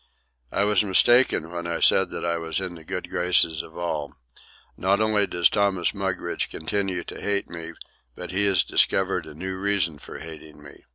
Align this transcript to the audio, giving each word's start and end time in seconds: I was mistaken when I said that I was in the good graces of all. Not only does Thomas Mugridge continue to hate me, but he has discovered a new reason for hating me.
I 0.51 0.63
was 0.63 0.83
mistaken 0.83 1.51
when 1.51 1.67
I 1.67 1.79
said 1.79 2.09
that 2.09 2.25
I 2.25 2.39
was 2.39 2.59
in 2.59 2.73
the 2.73 2.83
good 2.83 3.07
graces 3.07 3.61
of 3.61 3.77
all. 3.77 4.15
Not 4.75 4.99
only 4.99 5.27
does 5.27 5.47
Thomas 5.47 5.93
Mugridge 5.93 6.49
continue 6.49 7.03
to 7.03 7.21
hate 7.21 7.47
me, 7.51 7.73
but 8.15 8.31
he 8.31 8.45
has 8.47 8.63
discovered 8.63 9.27
a 9.27 9.35
new 9.35 9.55
reason 9.57 9.99
for 9.99 10.17
hating 10.17 10.63
me. 10.63 10.85